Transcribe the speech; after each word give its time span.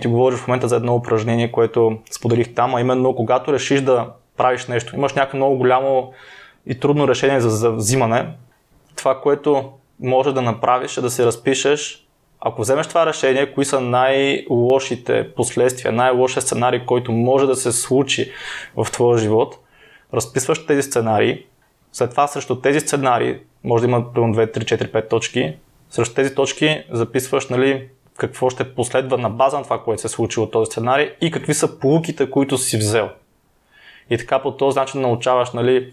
Ти 0.00 0.08
говориш 0.08 0.38
в 0.38 0.48
момента 0.48 0.68
за 0.68 0.76
едно 0.76 0.94
упражнение, 0.94 1.52
което 1.52 1.98
споделих 2.10 2.54
там, 2.54 2.74
а 2.74 2.80
именно 2.80 3.14
когато 3.14 3.52
решиш 3.52 3.80
да 3.80 4.12
правиш 4.36 4.66
нещо, 4.66 4.96
имаш 4.96 5.14
някакво 5.14 5.36
много 5.36 5.56
голямо 5.56 6.12
и 6.66 6.80
трудно 6.80 7.08
решение 7.08 7.40
за, 7.40 7.72
взимане, 7.72 8.26
това, 8.96 9.20
което 9.20 9.72
може 10.00 10.32
да 10.32 10.42
направиш 10.42 10.96
е 10.96 11.00
да 11.00 11.10
се 11.10 11.26
разпишеш 11.26 12.06
ако 12.40 12.62
вземеш 12.62 12.86
това 12.86 13.06
решение, 13.06 13.52
кои 13.52 13.64
са 13.64 13.80
най-лошите 13.80 15.28
последствия, 15.36 15.92
най-лошия 15.92 16.42
сценарий, 16.42 16.86
който 16.86 17.12
може 17.12 17.46
да 17.46 17.56
се 17.56 17.72
случи 17.72 18.32
в 18.76 18.86
твоя 18.92 19.18
живот, 19.18 19.58
разписваш 20.14 20.66
тези 20.66 20.82
сценарии, 20.82 21.44
след 21.92 22.10
това 22.10 22.26
срещу 22.26 22.60
тези 22.60 22.80
сценарии, 22.80 23.36
може 23.64 23.82
да 23.82 23.88
има 23.88 24.12
примерно 24.12 24.34
2, 24.34 24.58
3, 24.58 24.82
4, 24.82 24.92
5 24.92 25.08
точки, 25.10 25.54
срещу 25.90 26.14
тези 26.14 26.34
точки 26.34 26.84
записваш 26.90 27.48
нали, 27.48 27.88
какво 28.20 28.50
ще 28.50 28.74
последва 28.74 29.16
на 29.16 29.30
база 29.30 29.58
на 29.58 29.64
това, 29.64 29.82
което 29.82 30.00
се 30.00 30.06
е 30.06 30.10
случило 30.10 30.46
от 30.46 30.52
този 30.52 30.70
сценарий 30.70 31.10
и 31.20 31.30
какви 31.30 31.54
са 31.54 31.78
полуките, 31.78 32.30
които 32.30 32.58
си 32.58 32.76
взел. 32.76 33.08
И 34.10 34.18
така 34.18 34.38
по 34.38 34.52
този 34.56 34.78
начин 34.78 35.00
научаваш 35.00 35.50
нали, 35.50 35.92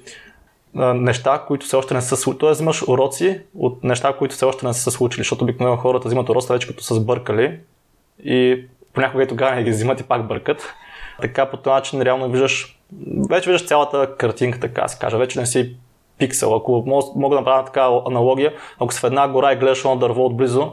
неща, 0.76 1.44
които 1.48 1.66
все 1.66 1.76
още 1.76 1.94
не 1.94 2.02
са 2.02 2.18
случили. 2.18 2.40
Тоест 2.40 2.58
взимаш 2.58 2.88
уроци 2.88 3.42
от 3.56 3.84
неща, 3.84 4.14
които 4.14 4.36
все 4.36 4.46
още 4.46 4.68
не 4.68 4.74
са 4.74 4.92
случили, 4.92 5.20
защото 5.20 5.44
обикновено 5.44 5.78
хората 5.78 6.08
взимат 6.08 6.30
уроци 6.30 6.54
вече 6.54 6.68
като 6.68 6.84
са 6.84 6.96
сбъркали 6.96 7.60
и 8.24 8.66
понякога 8.94 9.24
и 9.24 9.28
тогава 9.28 9.56
не 9.56 9.64
ги 9.64 9.72
взимат 9.72 10.00
и 10.00 10.04
пак 10.04 10.28
бъркат. 10.28 10.74
Така 11.22 11.46
по 11.46 11.58
този 11.58 11.74
начин 11.74 12.02
реално 12.02 12.30
виждаш, 12.30 12.80
вече 13.30 13.52
виждаш 13.52 13.68
цялата 13.68 14.16
картинка, 14.18 14.60
така 14.60 14.88
се 14.88 15.00
каже. 15.00 15.18
Вече 15.18 15.40
не 15.40 15.46
си 15.46 15.76
пиксел. 16.18 16.56
Ако 16.56 16.84
мога 17.16 17.36
да 17.36 17.42
направя 17.42 17.66
така 17.66 17.90
аналогия, 18.08 18.54
ако 18.80 18.94
си 18.94 19.00
в 19.00 19.04
една 19.04 19.28
гора 19.28 19.54
и 19.54 19.56
гледаш 19.56 19.80
едно 19.80 19.96
дърво 19.96 20.26
отблизо, 20.26 20.72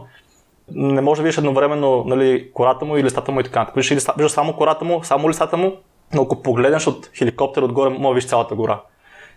не 0.73 1.00
може 1.00 1.18
да 1.18 1.23
видиш 1.23 1.38
едновременно 1.38 2.04
нали, 2.06 2.50
кората 2.52 2.84
му 2.84 2.96
и 2.96 3.05
листата 3.05 3.32
му 3.32 3.41
и 3.41 3.45
така. 3.45 3.66
Виждаш, 3.77 4.05
виждаш 4.16 4.32
само 4.32 4.52
кората 4.52 4.84
му, 4.84 5.05
само 5.05 5.28
листата 5.28 5.56
му, 5.56 5.77
но 6.14 6.22
ако 6.22 6.42
погледнеш 6.42 6.86
от 6.86 7.11
хеликоптер 7.19 7.62
отгоре, 7.62 7.91
може 7.91 8.02
да 8.02 8.14
видиш 8.14 8.28
цялата 8.28 8.55
гора. 8.55 8.80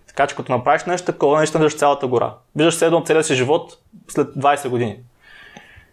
Така 0.07 0.27
че 0.27 0.35
като 0.35 0.51
направиш 0.51 0.85
нещо 0.85 1.05
такова, 1.05 1.37
наистина 1.37 1.63
виждаш 1.63 1.79
цялата 1.79 2.07
гора. 2.07 2.33
Виждаш 2.55 2.75
се 2.75 2.85
едно 2.85 3.03
целия 3.03 3.23
си 3.23 3.35
живот 3.35 3.77
след 4.07 4.27
20 4.27 4.69
години. 4.69 4.99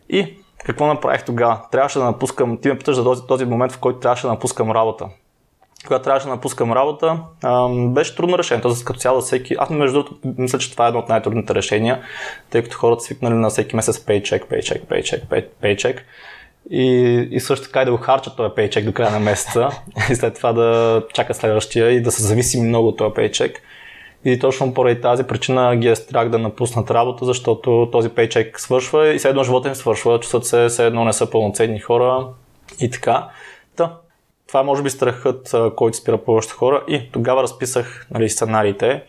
И 0.09 0.37
какво 0.59 0.87
направих 0.87 1.25
тогава? 1.25 1.61
Трябваше 1.73 1.99
да 1.99 2.05
напускам, 2.05 2.59
ти 2.59 2.69
ме 2.69 2.79
питаш 2.79 2.97
за 2.97 3.05
този, 3.05 3.27
този 3.27 3.45
момент, 3.45 3.73
в 3.73 3.79
който 3.79 3.99
трябваше 3.99 4.27
да 4.27 4.33
напускам 4.33 4.71
работа. 4.71 5.09
Когато 5.87 6.05
трябваше 6.05 6.27
да 6.27 6.33
напускам 6.33 6.73
работа, 6.73 7.19
беше 7.89 8.17
трудно 8.17 8.39
решение. 8.39 8.63
Тоест, 8.63 8.85
като 8.85 8.99
цяло 8.99 9.21
всеки. 9.21 9.57
Аз, 9.59 9.71
между 9.71 10.03
другото, 10.03 10.29
мисля, 10.39 10.59
че 10.59 10.73
това 10.73 10.85
е 10.85 10.89
едно 10.89 11.01
от 11.01 11.09
най-трудните 11.09 11.55
решения, 11.55 12.03
тъй 12.51 12.63
като 12.63 12.77
хората 12.77 13.03
свикнали 13.03 13.35
на 13.35 13.51
всеки 13.51 13.77
месец 13.77 14.01
пейчек, 14.05 14.47
пейчек, 14.49 14.83
пейчек, 14.89 15.23
пейчек. 15.61 16.05
И, 16.71 16.89
и 17.31 17.41
също 17.41 17.67
така 17.67 17.83
и 17.83 17.85
да 17.85 17.91
го 17.91 17.97
харчат 17.97 18.37
този 18.37 18.55
пейчек 18.55 18.85
до 18.85 18.93
края 18.93 19.11
на 19.11 19.21
месеца 19.21 19.69
и 20.11 20.15
след 20.15 20.35
това 20.35 20.53
да 20.53 21.03
чака 21.15 21.35
следващия 21.35 21.91
и 21.91 22.03
да 22.03 22.11
се 22.11 22.23
зависи 22.23 22.61
много 22.61 22.89
от 22.89 22.97
този 22.97 23.15
пейчек. 23.15 23.63
И 24.25 24.39
точно 24.39 24.75
поради 24.75 25.01
тази 25.01 25.25
причина 25.25 25.77
ги 25.77 25.89
е 25.89 25.97
страх 25.97 26.29
да 26.29 26.39
напуснат 26.39 26.91
работа, 26.91 27.25
защото 27.25 27.89
този 27.93 28.09
пейчек 28.09 28.61
свършва 28.61 29.15
и 29.15 29.19
все 29.19 29.29
едно 29.29 29.45
живота 29.45 29.69
им 29.69 29.75
свършва, 29.75 30.21
чувстват 30.21 30.47
се 30.47 30.67
все 30.69 30.87
едно 30.87 31.05
не 31.05 31.13
са 31.13 31.31
пълноценни 31.31 31.81
хора 31.81 32.27
и 32.81 32.91
така. 32.91 33.29
Та, 33.77 33.97
това 34.49 34.61
е 34.61 34.63
може 34.63 34.83
би 34.83 34.91
страхът, 34.91 35.55
който 35.77 35.97
спира 35.97 36.19
повечето 36.19 36.57
хора 36.57 36.85
и 36.89 37.13
тогава 37.13 37.43
разписах 37.43 38.07
нали, 38.11 38.29
сценариите 38.31 39.03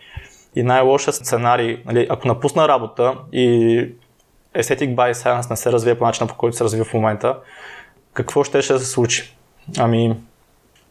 и 0.56 0.64
най-лошия 0.64 1.14
сценарий, 1.14 1.82
нали, 1.86 2.08
ако 2.10 2.28
напусна 2.28 2.68
работа 2.68 3.16
и 3.32 3.78
Aesthetic 4.56 4.96
by 4.96 5.14
Science 5.14 5.50
не 5.50 5.58
се 5.58 5.72
развие 5.72 5.98
по 5.98 6.06
начина 6.06 6.28
по 6.28 6.36
който 6.36 6.58
се 6.58 6.64
развива 6.64 6.86
в 6.86 6.94
момента, 6.94 7.40
какво 8.14 8.44
ще, 8.44 8.62
ще 8.62 8.80
се 8.80 8.86
случи? 8.86 9.38
Ами, 9.78 10.16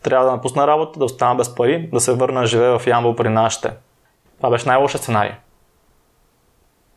трябва 0.03 0.27
да 0.27 0.33
напусна 0.33 0.67
работа, 0.67 0.99
да 0.99 1.05
остана 1.05 1.35
без 1.35 1.55
пари, 1.55 1.89
да 1.93 2.01
се 2.01 2.13
върна 2.13 2.47
живее 2.47 2.79
в 2.79 2.87
Ямбол 2.87 3.17
при 3.17 3.29
нашите. 3.29 3.71
Това 4.37 4.51
беше 4.51 4.69
най-лошия 4.69 4.99
сценарий. 4.99 5.33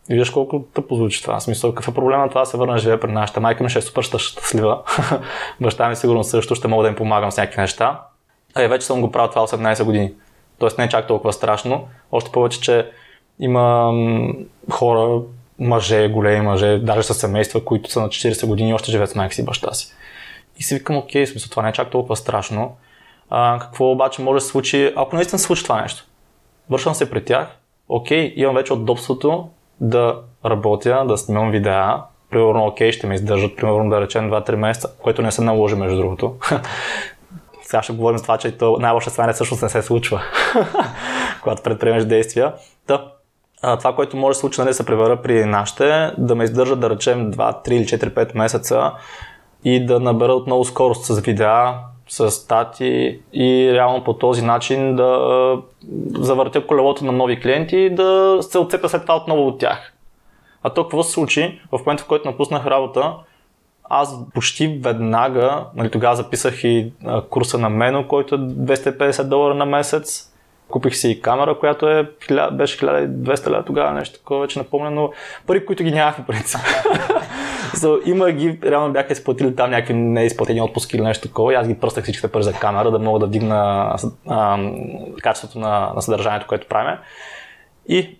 И 0.09 0.13
виждаш 0.13 0.29
колко 0.29 0.63
тъпо 0.73 0.95
звучи 0.95 1.21
това. 1.21 1.39
Смисъл, 1.39 1.71
какъв 1.71 1.87
е 1.87 1.93
проблема 1.93 2.29
това 2.29 2.41
да 2.41 2.45
се 2.45 2.57
върна 2.57 2.73
да 2.73 2.79
живее 2.79 2.99
при 2.99 3.11
нашата 3.11 3.39
майка 3.39 3.63
ми 3.63 3.69
ще 3.69 3.79
е 3.79 3.81
супер 3.81 4.01
щастлива. 4.01 4.81
Баща 5.61 5.89
ми 5.89 5.95
сигурно 5.95 6.23
също 6.23 6.55
ще 6.55 6.67
мога 6.67 6.83
да 6.83 6.89
им 6.89 6.95
помагам 6.95 7.31
с 7.31 7.37
някакви 7.37 7.61
неща. 7.61 8.01
А 8.55 8.63
и 8.63 8.67
вече 8.67 8.85
съм 8.85 9.01
го 9.01 9.11
правил 9.11 9.29
това 9.29 9.47
18 9.47 9.83
години. 9.83 10.13
Тоест 10.59 10.77
не 10.77 10.83
е 10.83 10.89
чак 10.89 11.07
толкова 11.07 11.33
страшно. 11.33 11.87
Още 12.11 12.31
повече, 12.31 12.61
че 12.61 12.91
има 13.39 13.93
хора, 14.71 15.21
мъже, 15.59 16.09
големи 16.09 16.41
мъже, 16.41 16.77
даже 16.77 17.03
с 17.03 17.13
семейства, 17.13 17.65
които 17.65 17.91
са 17.91 18.01
на 18.01 18.07
40 18.07 18.47
години 18.47 18.69
и 18.69 18.73
още 18.73 18.91
живеят 18.91 19.09
с 19.09 19.15
майка 19.15 19.35
си 19.35 19.41
и 19.41 19.45
баща 19.45 19.73
си. 19.73 19.93
И 20.57 20.63
си 20.63 20.75
викам, 20.75 20.97
окей, 20.97 21.27
смисъл, 21.27 21.49
това 21.49 21.63
не 21.63 21.69
е 21.69 21.73
чак 21.73 21.89
толкова 21.89 22.15
страшно. 22.15 22.77
А, 23.29 23.59
какво 23.59 23.91
обаче 23.91 24.21
може 24.21 24.37
да 24.37 24.41
се 24.41 24.47
случи, 24.47 24.93
ако 24.95 25.15
наистина 25.15 25.39
се 25.39 25.45
случи 25.45 25.63
това 25.63 25.81
нещо? 25.81 26.07
вършвам 26.69 26.95
се 26.95 27.09
при 27.09 27.25
тях, 27.25 27.47
окей, 27.89 28.33
имам 28.35 28.55
вече 28.55 28.73
удобството 28.73 29.49
да 29.81 30.21
работя, 30.45 31.05
да 31.07 31.17
снимам 31.17 31.51
видеа, 31.51 32.01
примерно, 32.29 32.65
окей, 32.65 32.91
ще 32.91 33.07
ме 33.07 33.15
издържат, 33.15 33.55
примерно, 33.55 33.89
да 33.89 34.01
речем 34.01 34.31
2-3 34.31 34.55
месеца, 34.55 34.89
което 35.01 35.21
не 35.21 35.31
се 35.31 35.41
наложи, 35.41 35.75
между 35.75 35.97
другото. 35.97 36.35
Сега 37.61 37.83
ще 37.83 37.93
говорим 37.93 38.17
за 38.17 38.23
това, 38.23 38.37
че 38.37 38.57
то 38.57 38.77
най-лоша 38.79 39.09
сценария 39.09 39.33
всъщност 39.33 39.63
не 39.63 39.69
се 39.69 39.81
случва, 39.81 40.21
когато 41.43 41.63
предприемеш 41.63 42.05
действия. 42.05 42.53
Та, 42.87 43.11
а, 43.61 43.77
това, 43.77 43.95
което 43.95 44.17
може 44.17 44.29
да 44.29 44.33
се 44.33 44.39
случи, 44.39 44.61
нали, 44.61 44.73
се 44.73 44.85
превера 44.85 45.21
при 45.21 45.45
нашите, 45.45 46.11
да 46.17 46.35
ме 46.35 46.43
издържат, 46.43 46.79
да 46.79 46.89
речем 46.89 47.33
2, 47.33 47.67
3 47.67 47.71
или 47.71 47.85
4, 47.85 48.09
5 48.09 48.37
месеца 48.37 48.91
и 49.63 49.85
да 49.85 49.99
набера 49.99 50.33
отново 50.33 50.65
скорост 50.65 51.05
с 51.05 51.19
видеа, 51.19 51.73
с 52.07 52.31
стати 52.31 53.19
и 53.33 53.71
реално 53.73 54.03
по 54.03 54.13
този 54.13 54.41
начин 54.41 54.95
да 54.95 55.61
завъртя 56.13 56.67
колелото 56.67 57.05
на 57.05 57.11
нови 57.11 57.39
клиенти 57.39 57.77
и 57.77 57.95
да 57.95 58.37
се 58.41 58.57
отцепя 58.57 58.89
след 58.89 59.01
това 59.01 59.15
отново 59.15 59.47
от 59.47 59.59
тях. 59.59 59.93
А 60.63 60.69
то 60.69 60.83
какво 60.83 61.03
се 61.03 61.11
случи? 61.11 61.61
В 61.71 61.79
момента, 61.79 62.03
в 62.03 62.07
който 62.07 62.29
напуснах 62.29 62.65
работа, 62.65 63.13
аз 63.89 64.15
почти 64.33 64.67
веднага, 64.67 65.65
нали, 65.75 65.91
тогава 65.91 66.15
записах 66.15 66.63
и 66.63 66.91
курса 67.29 67.57
на 67.57 67.69
Мено, 67.69 68.07
който 68.07 68.35
е 68.35 68.37
250 68.37 69.23
долара 69.23 69.55
на 69.55 69.65
месец. 69.65 70.33
Купих 70.69 70.95
си 70.95 71.11
и 71.11 71.21
камера, 71.21 71.59
която 71.59 71.89
е, 71.89 72.03
беше 72.51 72.79
1200 72.79 73.47
лева 73.47 73.63
тогава, 73.65 73.91
нещо 73.91 74.19
такова, 74.19 74.41
вече 74.41 74.59
напомня, 74.59 74.91
но 74.91 75.11
пари, 75.47 75.65
които 75.65 75.83
ги 75.83 75.91
нямах 75.91 76.17
в 76.17 76.25
принцип. 76.27 76.59
so, 77.77 78.01
има 78.05 78.31
ги, 78.31 78.59
реално 78.63 78.93
бяха 78.93 79.13
изплатили 79.13 79.55
там 79.55 79.69
някакви 79.69 79.93
неизплатени 79.93 80.61
отпуски 80.61 80.95
или 80.95 81.03
нещо 81.03 81.27
такова 81.27 81.53
и 81.53 81.55
аз 81.55 81.67
ги 81.67 81.79
пръстах 81.79 82.03
всичките 82.03 82.27
пари 82.27 82.43
за 82.43 82.53
камера, 82.53 82.91
да 82.91 82.99
мога 82.99 83.19
да 83.19 83.25
вдигна 83.25 83.95
качеството 85.21 85.59
на, 85.59 85.91
на 85.95 86.01
съдържанието, 86.01 86.47
което 86.47 86.67
правим. 86.67 86.97
И 87.87 88.17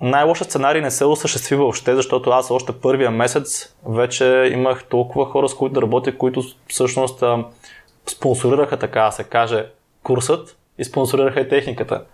най-лошият 0.00 0.50
сценарий 0.50 0.82
не 0.82 0.90
се 0.90 1.04
осъществи 1.04 1.56
въобще, 1.56 1.94
защото 1.94 2.30
аз 2.30 2.50
още 2.50 2.72
първия 2.72 3.10
месец 3.10 3.76
вече 3.86 4.50
имах 4.52 4.84
толкова 4.84 5.26
хора, 5.26 5.48
с 5.48 5.54
които 5.54 5.74
да 5.74 5.82
работя, 5.82 6.18
които 6.18 6.42
всъщност 6.68 7.22
а, 7.22 7.44
спонсорираха, 8.06 8.78
така 8.78 9.02
да 9.02 9.12
се 9.12 9.24
каже, 9.24 9.66
курсът 10.02 10.56
и 10.78 10.84
спонсорираха 10.84 11.40
и 11.40 11.48
техниката. 11.48 12.04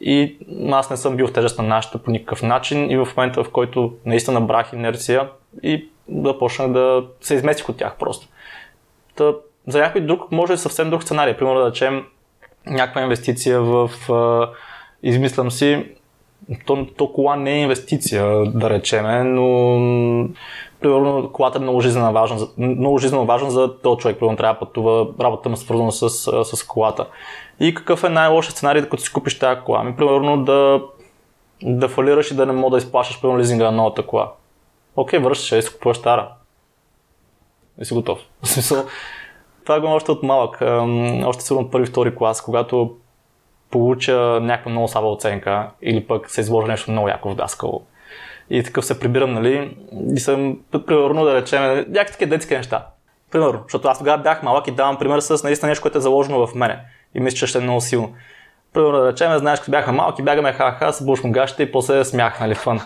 И 0.00 0.36
аз 0.72 0.90
не 0.90 0.96
съм 0.96 1.16
бил 1.16 1.26
в 1.26 1.32
тежест 1.32 1.58
на 1.58 1.64
нашата 1.64 1.98
по 1.98 2.10
никакъв 2.10 2.42
начин 2.42 2.90
и 2.90 2.96
в 2.96 3.08
момента, 3.16 3.44
в 3.44 3.50
който 3.50 3.94
наистина 4.04 4.40
набрах 4.40 4.72
инерция 4.72 5.28
и 5.62 5.88
да 6.08 6.38
почнах 6.38 6.72
да 6.72 7.04
се 7.20 7.34
изместих 7.34 7.68
от 7.68 7.76
тях 7.76 7.96
просто. 7.98 8.28
Та, 9.16 9.32
за 9.66 9.78
някой 9.78 10.00
друг 10.00 10.32
може 10.32 10.56
съвсем 10.56 10.90
друг 10.90 11.02
сценарий. 11.02 11.36
Примерно 11.36 11.60
да 11.60 11.70
речем 11.70 12.04
някаква 12.66 13.02
инвестиция 13.02 13.62
в, 13.62 13.90
измислям 15.02 15.50
си, 15.50 15.84
то, 16.66 16.86
то 16.96 17.12
кола 17.12 17.36
не 17.36 17.52
е 17.52 17.62
инвестиция, 17.62 18.44
да 18.46 18.70
речеме, 18.70 19.24
но 19.24 20.28
примерно 20.80 21.30
колата 21.32 21.58
е 21.58 21.60
много 21.62 21.80
жизненно 21.80 22.12
важна, 22.12 22.46
много 22.58 22.98
жизненно 22.98 23.26
важна 23.26 23.50
за 23.50 23.80
този 23.80 23.98
човек, 23.98 24.18
примерно 24.18 24.36
трябва 24.36 24.54
да 24.54 24.58
пътува, 24.58 25.06
работата 25.20 25.48
му 25.48 25.52
е 25.52 25.56
свързана 25.56 25.92
с, 25.92 26.10
с 26.44 26.64
колата. 26.66 27.06
И 27.62 27.74
какъв 27.74 28.04
е 28.04 28.08
най-лошият 28.08 28.56
сценарий, 28.56 28.82
като 28.82 29.02
си 29.02 29.12
купиш 29.12 29.38
тази 29.38 29.60
кола? 29.60 29.78
Ами, 29.80 29.96
примерно 29.96 30.44
да, 30.44 30.82
да 31.62 31.88
фалираш 31.88 32.30
и 32.30 32.36
да 32.36 32.46
не 32.46 32.52
мога 32.52 32.70
да 32.70 32.78
изплащаш 32.78 33.20
примерно 33.20 33.40
лизинга 33.40 33.64
на 33.64 33.72
новата 33.72 34.06
кола. 34.06 34.32
Окей, 34.96 35.18
връщаш 35.18 35.52
и 35.52 35.62
си 35.62 35.72
купуваш 35.72 35.96
стара. 35.96 36.28
И 37.80 37.84
си 37.84 37.94
готов. 37.94 38.18
В 38.42 38.48
смисъл, 38.48 38.84
това 39.64 39.80
го 39.80 39.86
още 39.86 40.10
от 40.10 40.22
малък. 40.22 40.58
Още 41.24 41.44
сигурно 41.44 41.70
първи, 41.70 41.86
втори 41.86 42.14
клас, 42.16 42.40
когато 42.40 42.96
получа 43.70 44.38
някаква 44.42 44.70
много 44.70 44.88
слаба 44.88 45.06
оценка 45.06 45.70
или 45.82 46.06
пък 46.06 46.30
се 46.30 46.40
изложи 46.40 46.68
нещо 46.68 46.90
много 46.90 47.08
яко 47.08 47.30
в 47.30 47.34
даскало. 47.34 47.82
И 48.50 48.62
такъв 48.62 48.84
се 48.84 49.00
прибирам, 49.00 49.32
нали, 49.32 49.76
и 50.14 50.20
съм, 50.20 50.58
примерно 50.86 51.24
да 51.24 51.34
речем, 51.34 51.62
някакви 51.62 52.12
такива 52.12 52.30
детски 52.30 52.54
неща. 52.54 52.86
Примерно, 53.30 53.60
защото 53.62 53.88
аз 53.88 53.98
тогава 53.98 54.22
бях 54.22 54.42
малък 54.42 54.66
и 54.66 54.70
давам 54.70 54.98
пример 54.98 55.20
с 55.20 55.44
наистина 55.44 55.68
нещо, 55.68 55.82
което 55.82 55.98
е 55.98 56.00
заложено 56.00 56.46
в 56.46 56.54
мене. 56.54 56.80
И 57.14 57.20
мисля, 57.20 57.36
че 57.36 57.46
ще 57.46 57.58
е 57.58 57.60
много 57.60 57.80
силно. 57.80 58.14
Примерно 58.72 59.00
да 59.00 59.12
речем, 59.12 59.38
знаеш, 59.38 59.58
като 59.58 59.70
бяхме 59.70 59.92
малки, 59.92 60.22
бягаме 60.22 60.52
ха-ха, 60.52 60.92
с 60.92 61.04
бушмо 61.04 61.32
гащите 61.32 61.62
и 61.62 61.72
после 61.72 62.04
смях, 62.04 62.40
нали, 62.40 62.54
фън. 62.54 62.80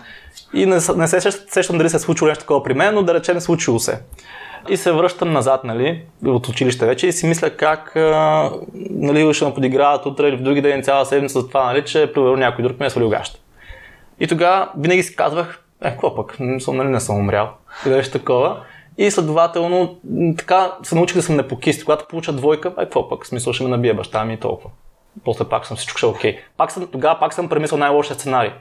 И 0.53 0.65
не, 0.65 0.77
не 0.95 1.07
се 1.07 1.31
сещам 1.31 1.77
дали 1.77 1.89
се 1.89 1.97
е 1.97 1.99
случило 1.99 2.27
нещо 2.27 2.43
такова 2.43 2.63
при 2.63 2.73
мен, 2.73 2.95
но 2.95 3.03
да 3.03 3.13
речем 3.13 3.39
случило 3.39 3.79
се. 3.79 3.99
И 4.69 4.77
се 4.77 4.91
връщам 4.91 5.31
назад, 5.31 5.63
нали, 5.63 6.03
от 6.25 6.47
училище 6.47 6.85
вече 6.85 7.07
и 7.07 7.11
си 7.11 7.27
мисля 7.27 7.49
как, 7.49 7.95
а, 7.95 8.51
нали, 8.75 9.33
ще 9.33 9.45
ме 9.45 9.53
подиграват 9.53 10.05
утре 10.05 10.27
или 10.27 10.37
в 10.37 10.41
други 10.41 10.61
ден 10.61 10.83
цяла 10.83 11.05
седмица 11.05 11.41
за 11.41 11.47
това, 11.47 11.65
нали, 11.65 11.85
че 11.85 12.11
примерно 12.13 12.35
някой 12.35 12.63
друг 12.63 12.79
ме 12.79 12.85
е 12.85 12.89
свалил 12.89 13.09
гаща. 13.09 13.39
И 14.19 14.27
тогава 14.27 14.69
винаги 14.77 15.03
си 15.03 15.15
казвах, 15.15 15.63
е, 15.83 15.89
какво 15.89 16.15
пък, 16.15 16.39
не 16.39 16.59
съм, 16.59 16.77
нали, 16.77 16.87
не 16.87 16.99
съм 16.99 17.15
умрял. 17.15 17.49
И 17.85 17.89
беше 17.89 18.11
такова. 18.11 18.63
И 18.97 19.11
следователно, 19.11 19.97
така 20.37 20.77
се 20.83 20.95
научих 20.95 21.17
да 21.17 21.23
съм 21.23 21.35
непокист. 21.35 21.85
Когато 21.85 22.07
получа 22.07 22.33
двойка, 22.33 22.69
е, 22.69 22.83
какво 22.83 23.09
пък, 23.09 23.25
смисъл 23.25 23.53
ще 23.53 23.63
ме 23.63 23.69
набие 23.69 23.93
баща 23.93 24.25
ми 24.25 24.33
и 24.33 24.37
толкова. 24.37 24.69
После 25.25 25.45
пак 25.45 25.65
съм 25.65 25.77
всичко 25.77 25.97
ще 25.97 26.05
е 26.05 26.09
окей. 26.09 26.39
Пак 26.57 26.71
съм, 26.71 26.87
тогава 26.91 27.19
пак 27.19 27.33
съм 27.33 27.49
премислил 27.49 27.77
най-лошия 27.77 28.15
сценарий. 28.15 28.51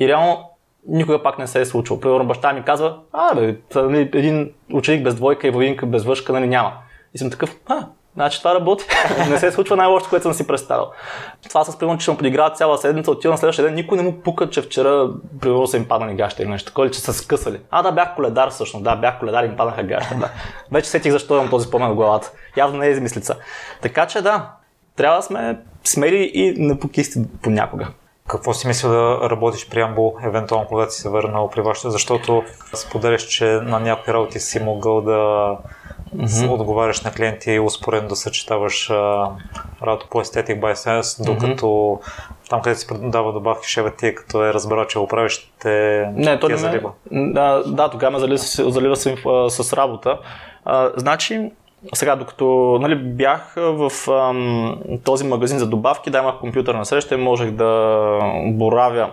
И 0.00 0.08
реално 0.08 0.50
никога 0.88 1.22
пак 1.22 1.38
не 1.38 1.46
се 1.46 1.60
е 1.60 1.64
случило. 1.64 2.00
Примерно 2.00 2.26
баща 2.26 2.52
ми 2.52 2.62
казва, 2.62 2.98
а, 3.12 3.34
бе, 3.34 3.56
нали, 3.74 4.10
един 4.14 4.52
ученик 4.72 5.04
без 5.04 5.14
двойка 5.14 5.46
и 5.46 5.50
войнка 5.50 5.86
без 5.86 6.04
въшка, 6.04 6.32
нали 6.32 6.46
няма. 6.46 6.72
И 7.14 7.18
съм 7.18 7.30
такъв, 7.30 7.56
а, 7.66 7.86
значи 8.16 8.38
това 8.38 8.54
работи. 8.54 8.84
не 9.30 9.38
се 9.38 9.52
случва 9.52 9.76
най-лошото, 9.76 10.10
което 10.10 10.22
съм 10.22 10.34
си 10.34 10.46
представил. 10.46 10.86
Това 11.48 11.64
с 11.64 11.78
примерно, 11.78 11.98
че 11.98 12.02
ще 12.02 12.10
му 12.10 12.16
подиграват 12.16 12.56
цяла 12.56 12.78
седмица, 12.78 13.10
отива 13.10 13.32
на 13.32 13.38
следващия 13.38 13.64
ден, 13.64 13.74
никой 13.74 13.98
не 13.98 14.04
му 14.04 14.20
пука, 14.20 14.50
че 14.50 14.62
вчера 14.62 15.10
примерно 15.40 15.66
са 15.66 15.76
им 15.76 15.88
паднали 15.88 16.14
гаща 16.14 16.42
или 16.42 16.50
нещо 16.50 16.66
такова, 16.66 16.90
че 16.90 17.00
са 17.00 17.12
скъсали. 17.12 17.60
А, 17.70 17.82
да, 17.82 17.92
бях 17.92 18.14
коледар 18.14 18.50
всъщност, 18.50 18.84
да, 18.84 18.96
бях 18.96 19.18
коледар 19.18 19.44
и 19.44 19.46
им 19.46 19.56
паднаха 19.56 19.82
гаща. 19.82 20.14
Да. 20.14 20.30
Вече 20.72 20.88
сетих 20.88 21.12
защо 21.12 21.34
имам 21.34 21.50
този 21.50 21.68
спомен 21.68 21.90
в 21.90 21.94
главата. 21.94 22.32
Явно 22.56 22.78
не 22.78 22.86
е 22.86 22.90
измислица. 22.90 23.36
Така 23.82 24.06
че 24.06 24.22
да, 24.22 24.50
трябва 24.96 25.16
да 25.16 25.22
сме 25.22 25.58
смели 25.84 26.30
и 26.34 26.54
непокисти 26.58 27.20
понякога. 27.42 27.88
Какво 28.28 28.54
си 28.54 28.66
мисля 28.66 28.88
да 28.88 29.30
работиш 29.30 29.68
при 29.68 29.80
Амбо, 29.80 30.14
евентуално 30.24 30.66
когато 30.66 30.94
си 30.94 31.00
се 31.00 31.08
върнал 31.08 31.50
при 31.50 31.60
вашето, 31.60 31.90
защото 31.90 32.42
споделяш, 32.74 33.22
че 33.22 33.44
на 33.44 33.80
някои 33.80 34.14
работи 34.14 34.40
си 34.40 34.62
могъл 34.62 35.00
да 35.00 35.50
mm-hmm. 36.16 36.50
отговаряш 36.50 37.02
на 37.02 37.12
клиенти 37.12 37.50
и 37.50 37.60
успоредно 37.60 38.08
да 38.08 38.16
съчетаваш 38.16 38.90
работа 39.82 40.06
по 40.10 40.24
Aesthetic 40.24 40.60
by 40.60 40.74
Science, 40.74 41.24
докато 41.24 41.66
mm-hmm. 41.66 42.48
там, 42.48 42.62
където 42.62 42.80
си 42.80 42.86
продава 42.86 43.32
добавки 43.32 43.68
шева 43.68 43.90
ти, 43.90 44.14
като 44.14 44.44
е 44.44 44.54
разбрал, 44.54 44.84
че 44.84 44.98
го 44.98 45.08
правиш, 45.08 45.52
те 45.60 46.06
не, 46.14 46.38
то 46.38 46.48
не 46.48 46.56
залива. 46.56 46.90
Да, 47.10 47.62
да, 47.66 47.90
тогава 47.90 48.10
ме 48.10 48.18
залива, 48.18 48.38
залива 48.70 48.96
с, 48.96 49.16
с 49.48 49.72
работа. 49.72 50.18
А, 50.64 50.90
значи, 50.96 51.50
сега, 51.94 52.16
докато 52.16 52.78
нали, 52.80 52.94
бях 52.94 53.54
в 53.56 53.90
ам, 54.10 54.78
този 55.04 55.24
магазин 55.24 55.58
за 55.58 55.66
добавки, 55.66 56.10
да 56.10 56.18
имах 56.18 56.38
компютър 56.38 56.74
на 56.74 56.84
среща 56.84 57.14
и 57.14 57.18
можех 57.18 57.50
да 57.50 58.20
боравя 58.46 59.10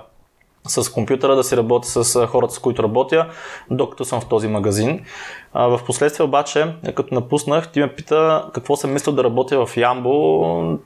с 0.67 0.89
компютъра, 0.89 1.35
да 1.35 1.43
си 1.43 1.57
работя 1.57 1.87
с 1.87 2.27
хората, 2.27 2.53
с 2.53 2.59
които 2.59 2.83
работя, 2.83 3.29
докато 3.71 4.05
съм 4.05 4.21
в 4.21 4.27
този 4.27 4.47
магазин. 4.47 5.05
В 5.53 5.79
последствие 5.85 6.25
обаче, 6.25 6.75
като 6.95 7.15
напуснах, 7.15 7.71
ти 7.71 7.79
ме 7.79 7.95
пита 7.95 8.49
какво 8.53 8.75
съм 8.75 8.93
мислил 8.93 9.15
да 9.15 9.23
работя 9.23 9.65
в 9.65 9.77
Ямбо, 9.77 10.09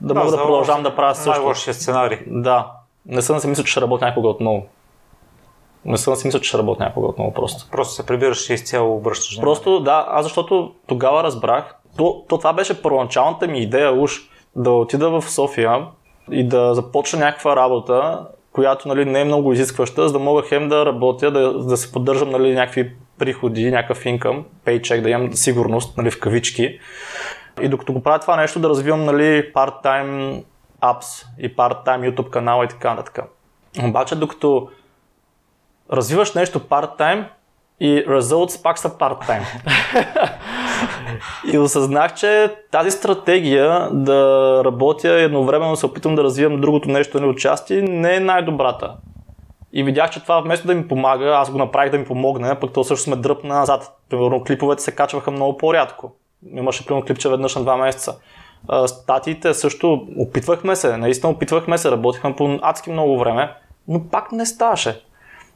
да, 0.00 0.14
да 0.14 0.20
мога 0.20 0.30
да 0.30 0.42
продължавам 0.42 0.82
да 0.82 0.96
правя 0.96 1.14
също. 1.14 1.30
Най-лошия 1.30 1.74
сценарий. 1.74 2.18
Да. 2.26 2.72
Не 3.06 3.22
съм 3.22 3.38
си 3.38 3.46
мислил, 3.46 3.64
че 3.64 3.70
ще 3.70 3.80
работя 3.80 4.04
някога 4.04 4.28
отново. 4.28 4.62
Не 5.84 5.96
съм 5.96 6.16
си 6.16 6.26
мислил, 6.26 6.40
че 6.40 6.48
ще 6.48 6.58
работя 6.58 6.84
някога 6.84 7.06
отново 7.06 7.32
просто. 7.32 7.70
Просто 7.70 7.94
се 7.94 8.06
прибираш 8.06 8.50
и 8.50 8.54
изцяло 8.54 8.96
обръщаш. 8.96 9.40
Просто 9.40 9.80
да, 9.80 10.06
аз 10.08 10.24
защото 10.24 10.72
тогава 10.86 11.22
разбрах, 11.22 11.74
то, 11.96 12.24
то 12.28 12.38
това 12.38 12.52
беше 12.52 12.82
първоначалната 12.82 13.46
ми 13.46 13.60
идея 13.60 13.92
уж 13.92 14.12
да 14.56 14.70
отида 14.70 15.20
в 15.20 15.30
София 15.30 15.86
и 16.30 16.48
да 16.48 16.74
започна 16.74 17.18
някаква 17.18 17.56
работа, 17.56 18.26
която 18.52 18.88
нали, 18.88 19.04
не 19.04 19.20
е 19.20 19.24
много 19.24 19.52
изискваща, 19.52 20.08
за 20.08 20.12
да 20.12 20.18
мога 20.18 20.42
хем 20.42 20.68
да 20.68 20.86
работя, 20.86 21.30
да, 21.30 21.52
да 21.52 21.76
се 21.76 21.92
поддържам 21.92 22.30
нали, 22.30 22.54
някакви 22.54 22.92
приходи, 23.18 23.70
някакъв 23.70 24.06
инкъм, 24.06 24.44
пейчек, 24.64 25.00
да 25.00 25.10
имам 25.10 25.32
сигурност 25.32 25.96
нали, 25.96 26.10
в 26.10 26.20
кавички. 26.20 26.78
И 27.60 27.68
докато 27.68 27.92
го 27.92 28.02
правя 28.02 28.18
това 28.18 28.36
нещо, 28.36 28.60
да 28.60 28.68
развивам 28.68 29.04
нали, 29.04 29.52
part-time 29.52 30.44
apps 30.82 31.26
и 31.38 31.56
part-time 31.56 32.12
YouTube 32.12 32.30
канала 32.30 32.64
и 32.64 32.68
така 32.68 32.94
нататък. 32.94 33.24
Обаче, 33.84 34.14
докато 34.14 34.68
развиваш 35.92 36.34
нещо 36.34 36.60
part-time 36.60 37.24
и 37.80 38.04
results 38.08 38.62
пак 38.62 38.78
са 38.78 38.90
part-time. 38.90 39.44
И 41.52 41.58
осъзнах, 41.58 42.14
че 42.14 42.54
тази 42.70 42.90
стратегия 42.90 43.88
да 43.92 44.62
работя 44.64 45.08
едновременно 45.08 45.76
се 45.76 45.86
опитвам 45.86 46.14
да 46.14 46.24
развивам 46.24 46.60
другото 46.60 46.88
нещо 46.88 47.20
на 47.20 47.26
участие 47.26 47.82
не 47.82 48.14
е 48.14 48.20
най-добрата. 48.20 48.94
И 49.72 49.82
видях, 49.82 50.10
че 50.10 50.22
това 50.22 50.40
вместо 50.40 50.66
да 50.66 50.74
ми 50.74 50.88
помага, 50.88 51.24
аз 51.24 51.50
го 51.50 51.58
направих 51.58 51.92
да 51.92 51.98
ми 51.98 52.04
помогне, 52.04 52.54
пък 52.54 52.72
то 52.72 52.84
също 52.84 53.04
сме 53.04 53.16
дръпна 53.16 53.54
назад. 53.54 53.98
Примерно 54.10 54.44
клиповете 54.44 54.82
се 54.82 54.92
качваха 54.92 55.30
много 55.30 55.56
по-рядко. 55.56 56.12
Имаше 56.54 56.86
примерно 56.86 57.06
клипче 57.06 57.28
веднъж 57.28 57.54
на 57.54 57.62
два 57.62 57.76
месеца. 57.76 58.14
Статиите 58.86 59.54
също 59.54 60.06
опитвахме 60.18 60.76
се, 60.76 60.96
наистина 60.96 61.32
опитвахме 61.32 61.78
се, 61.78 61.90
работихме 61.90 62.36
по 62.36 62.58
адски 62.62 62.90
много 62.90 63.18
време, 63.18 63.52
но 63.88 64.08
пак 64.10 64.32
не 64.32 64.46
ставаше 64.46 65.00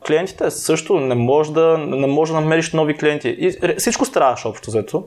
клиентите 0.07 0.51
също 0.51 1.01
не 1.01 1.15
може 1.15 1.53
да, 1.53 1.79
не 1.79 2.07
може 2.07 2.33
да 2.33 2.41
намериш 2.41 2.73
нови 2.73 2.97
клиенти. 2.97 3.29
И 3.39 3.77
всичко 3.79 4.05
страдаше 4.05 4.49
общо 4.49 4.71
взето. 4.71 5.05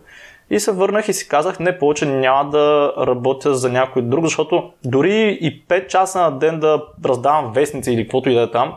И 0.49 0.59
се 0.59 0.71
върнах 0.71 1.07
и 1.07 1.13
си 1.13 1.27
казах, 1.27 1.59
не 1.59 1.79
повече 1.79 2.05
няма 2.05 2.49
да 2.49 2.93
работя 2.97 3.55
за 3.55 3.69
някой 3.69 4.01
друг, 4.01 4.25
защото 4.25 4.71
дори 4.85 5.37
и 5.41 5.65
5 5.67 5.87
часа 5.87 6.21
на 6.21 6.31
ден 6.31 6.59
да 6.59 6.83
раздавам 7.05 7.53
вестници 7.53 7.91
или 7.91 8.03
каквото 8.03 8.29
и 8.29 8.33
да 8.33 8.41
е 8.41 8.51
там, 8.51 8.73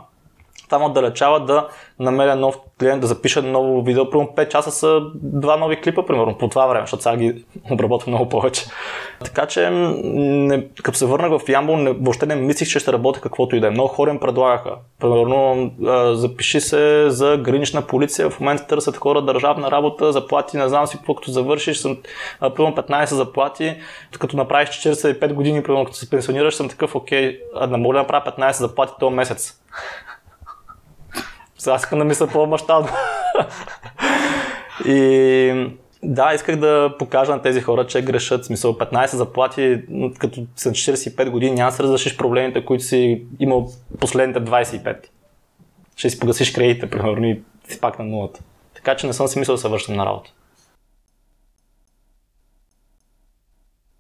там 0.69 0.83
отдалечава 0.83 1.45
да 1.45 1.69
намеря 1.99 2.37
нов 2.37 2.59
клиент, 2.81 3.01
да 3.01 3.07
запиша 3.07 3.43
ново 3.43 3.83
видео. 3.83 4.11
Примерно 4.11 4.33
5 4.37 4.49
часа 4.49 4.71
са 4.71 5.01
два 5.15 5.57
нови 5.57 5.81
клипа, 5.81 6.07
примерно, 6.07 6.39
по 6.39 6.49
това 6.49 6.67
време, 6.67 6.83
защото 6.83 7.03
сега 7.03 7.17
ги 7.17 7.45
обработвам 7.71 8.15
много 8.15 8.29
повече. 8.29 8.65
Така 9.25 9.47
че, 9.47 9.71
не, 9.71 10.67
като 10.83 10.99
се 10.99 11.07
върнах 11.07 11.43
в 11.43 11.49
Ямбол, 11.49 11.77
не, 11.77 11.93
въобще 11.93 12.27
не 12.27 12.35
мислих, 12.35 12.69
че 12.69 12.79
ще 12.79 12.93
работя 12.93 13.21
каквото 13.21 13.57
и 13.57 13.61
да 13.61 13.67
е. 13.67 13.71
Много 13.71 13.89
хора 13.89 14.11
им 14.11 14.21
предлагаха. 14.21 14.75
Примерно, 15.01 15.71
а, 15.87 16.15
запиши 16.15 16.61
се 16.61 17.11
за 17.11 17.37
гранична 17.37 17.83
полиция, 17.83 18.31
в 18.31 18.41
момента 18.41 18.67
търсят 18.67 18.97
хора 18.97 19.23
държавна 19.23 19.71
работа, 19.71 20.13
заплати, 20.13 20.57
не 20.57 20.69
знам 20.69 20.87
си 20.87 20.97
какво, 20.97 21.15
като 21.15 21.31
завършиш, 21.31 21.79
съм, 21.79 21.97
примерно 22.41 22.77
15 22.77 23.05
заплати, 23.05 23.77
като 24.19 24.37
направиш 24.37 24.69
45 24.69 25.33
години, 25.33 25.63
примерно 25.63 25.85
като 25.85 25.97
се 25.97 26.11
пенсионираш, 26.11 26.55
съм 26.55 26.69
такъв, 26.69 26.95
окей, 26.95 27.41
а 27.55 27.67
не 27.67 27.77
мога 27.77 27.95
да 27.95 27.99
направя 27.99 28.33
15 28.39 28.51
заплати 28.51 28.93
този 29.01 29.15
месец. 29.15 29.61
Сега 31.59 31.77
искам 31.77 31.99
да 31.99 32.05
мисля 32.05 32.27
по-мащабно. 32.27 32.89
и 34.87 35.71
да, 36.03 36.35
исках 36.35 36.57
да 36.57 36.95
покажа 36.99 37.33
на 37.33 37.43
тези 37.43 37.61
хора, 37.61 37.87
че 37.87 38.03
грешат. 38.03 38.45
Смисъл 38.45 38.79
15 38.79 39.17
заплати, 39.17 39.81
като 40.19 40.47
са 40.57 40.71
45 40.71 41.31
години, 41.31 41.55
няма 41.55 41.71
да 41.71 41.77
се 41.77 41.83
разрешиш 41.83 42.17
проблемите, 42.17 42.65
които 42.65 42.85
си 42.85 43.23
имал 43.41 43.69
последните 44.01 44.41
25. 44.41 44.97
Ще 45.97 46.11
си 46.11 46.21
погасиш 46.21 46.51
кредитите, 46.53 46.91
примерно, 46.91 47.27
и 47.27 47.41
си 47.69 47.81
пак 47.81 47.99
на 47.99 48.05
нулата. 48.05 48.41
Така 48.75 48.97
че 48.97 49.07
не 49.07 49.13
съм 49.13 49.29
си 49.29 49.39
мислил 49.39 49.55
да 49.55 49.61
се 49.61 49.69
вършам 49.69 49.97
на 49.97 50.07
работа. 50.07 50.31